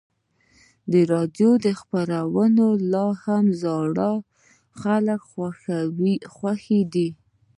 د 0.91 0.93
راډیو 1.13 1.49
خپرونې 1.79 2.69
لا 2.93 3.07
هم 3.23 3.45
د 3.51 3.55
زړو 3.63 4.13
خلکو 4.81 5.43
خوښې 6.35 6.81
دي. 6.93 7.09